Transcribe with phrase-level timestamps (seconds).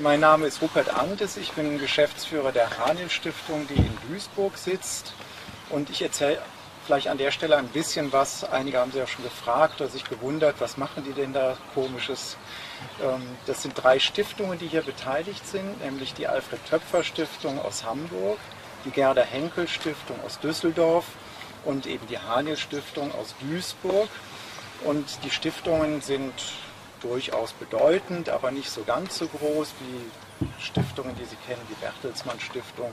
[0.00, 5.12] Mein Name ist Rupert Antes, ich bin Geschäftsführer der Haniel Stiftung, die in Duisburg sitzt.
[5.70, 6.42] Und ich erzähle
[6.84, 8.42] vielleicht an der Stelle ein bisschen was.
[8.42, 12.36] Einige haben sich ja schon gefragt oder sich gewundert, was machen die denn da komisches.
[13.00, 17.84] Ähm, das sind drei Stiftungen, die hier beteiligt sind, nämlich die Alfred Töpfer Stiftung aus
[17.84, 18.38] Hamburg,
[18.84, 21.04] die Gerda Henkel Stiftung aus Düsseldorf
[21.64, 24.08] und eben die Haniel Stiftung aus Duisburg.
[24.82, 26.34] Und die Stiftungen sind
[27.00, 32.40] durchaus bedeutend, aber nicht so ganz so groß wie Stiftungen, die Sie kennen, die Bertelsmann
[32.40, 32.90] Stiftung,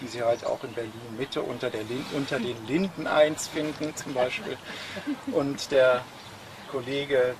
[0.00, 1.82] die Sie halt auch in Berlin Mitte unter, der,
[2.14, 4.56] unter den Linden 1 finden zum Beispiel.
[5.32, 6.02] Und der
[6.70, 7.34] Kollege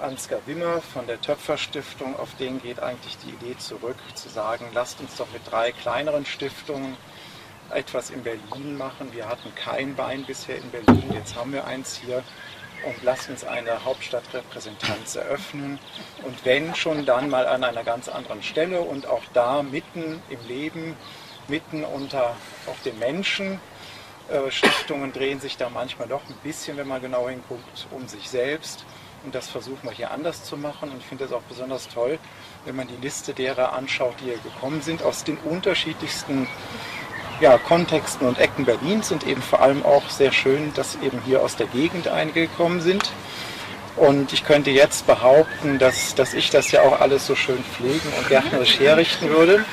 [0.00, 4.66] Ansgar Wimmer von der Töpfer Stiftung, auf den geht eigentlich die Idee zurück, zu sagen,
[4.74, 6.96] lasst uns doch mit drei kleineren Stiftungen
[7.70, 9.12] etwas in Berlin machen.
[9.12, 12.22] Wir hatten kein Bein bisher in Berlin, jetzt haben wir eins hier
[12.86, 15.78] und lasst uns eine Hauptstadtrepräsentanz eröffnen.
[16.22, 20.46] Und wenn schon, dann mal an einer ganz anderen Stelle und auch da mitten im
[20.46, 20.96] Leben,
[21.48, 23.60] mitten unter auf den Menschen.
[24.30, 28.30] Äh, Stiftungen drehen sich da manchmal doch ein bisschen, wenn man genau hinguckt, um sich
[28.30, 28.84] selbst.
[29.24, 30.90] Und das versuchen wir hier anders zu machen.
[30.90, 32.18] Und ich finde es auch besonders toll,
[32.64, 36.46] wenn man die Liste derer anschaut, die hier gekommen sind, aus den unterschiedlichsten
[37.40, 41.42] ja, Kontexten und Ecken Berlins und eben vor allem auch sehr schön, dass eben hier
[41.42, 43.10] aus der Gegend einige gekommen sind.
[43.96, 48.12] Und ich könnte jetzt behaupten, dass, dass ich das ja auch alles so schön pflegen
[48.18, 49.64] und gärtnerisch herrichten würde.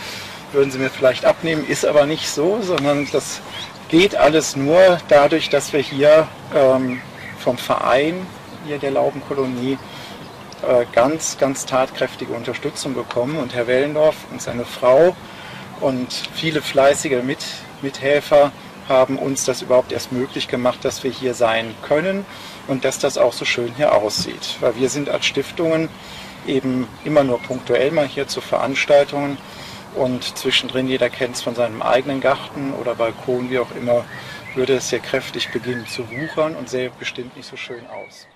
[0.52, 3.42] Würden Sie mir vielleicht abnehmen, ist aber nicht so, sondern das
[3.90, 7.02] geht alles nur dadurch, dass wir hier ähm,
[7.40, 8.28] vom Verein
[8.66, 9.78] hier der Laubenkolonie
[10.62, 13.38] äh, ganz, ganz tatkräftige Unterstützung bekommen.
[13.38, 15.16] Und Herr Wellendorf und seine Frau
[15.82, 17.40] und viele fleißige Mit
[17.82, 18.52] Mithelfer
[18.88, 22.26] haben uns das überhaupt erst möglich gemacht, dass wir hier sein können
[22.68, 24.58] und dass das auch so schön hier aussieht.
[24.60, 25.90] Weil wir sind als Stiftungen
[26.48, 29.38] eben immer nur punktuell mal hier zu Veranstaltungen
[29.96, 34.06] und zwischendrin, jeder kennt es von seinem eigenen Garten oder Balkon, wie auch immer,
[34.56, 38.28] würde es hier kräftig beginnen zu wuchern und sähe bestimmt nicht so schön aus.